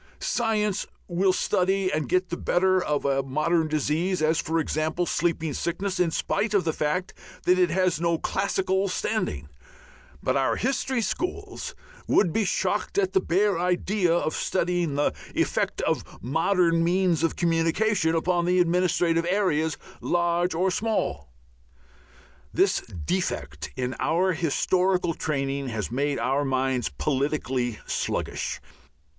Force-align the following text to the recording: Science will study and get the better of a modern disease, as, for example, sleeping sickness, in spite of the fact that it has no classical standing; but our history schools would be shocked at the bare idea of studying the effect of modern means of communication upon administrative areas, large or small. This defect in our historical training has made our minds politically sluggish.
Science 0.19 0.87
will 1.07 1.31
study 1.31 1.93
and 1.93 2.09
get 2.09 2.29
the 2.29 2.35
better 2.35 2.83
of 2.83 3.05
a 3.05 3.21
modern 3.21 3.67
disease, 3.67 4.19
as, 4.19 4.39
for 4.41 4.59
example, 4.59 5.05
sleeping 5.05 5.53
sickness, 5.53 5.99
in 5.99 6.09
spite 6.09 6.55
of 6.55 6.63
the 6.63 6.73
fact 6.73 7.13
that 7.43 7.59
it 7.59 7.69
has 7.69 8.01
no 8.01 8.17
classical 8.17 8.87
standing; 8.87 9.47
but 10.23 10.35
our 10.35 10.55
history 10.55 11.03
schools 11.03 11.75
would 12.07 12.33
be 12.33 12.43
shocked 12.43 12.97
at 12.97 13.13
the 13.13 13.19
bare 13.21 13.59
idea 13.59 14.11
of 14.11 14.33
studying 14.35 14.95
the 14.95 15.13
effect 15.35 15.83
of 15.83 16.03
modern 16.19 16.83
means 16.83 17.21
of 17.21 17.35
communication 17.35 18.15
upon 18.15 18.47
administrative 18.47 19.27
areas, 19.29 19.77
large 20.01 20.55
or 20.55 20.71
small. 20.71 21.29
This 22.51 22.81
defect 23.05 23.69
in 23.75 23.95
our 23.99 24.33
historical 24.33 25.13
training 25.13 25.67
has 25.69 25.91
made 25.91 26.17
our 26.17 26.43
minds 26.43 26.89
politically 26.89 27.77
sluggish. 27.85 28.59